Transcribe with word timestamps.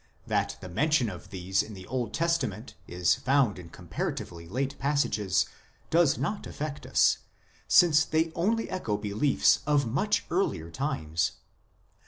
That 0.25 0.57
the 0.61 0.67
mention 0.67 1.11
of 1.11 1.29
these 1.29 1.61
in 1.61 1.75
the 1.75 1.85
Old 1.85 2.11
Testament 2.11 2.73
is 2.87 3.13
found 3.13 3.59
in 3.59 3.69
comparatively 3.69 4.47
late 4.49 4.79
passages 4.79 5.45
does 5.91 6.17
not 6.17 6.47
affect 6.47 6.87
us, 6.87 7.19
since 7.67 8.03
they 8.03 8.31
only 8.33 8.67
echo 8.67 8.97
beliefs 8.97 9.59
of 9.67 9.85
much 9.85 10.25
earlier 10.31 10.71
times. 10.71 11.33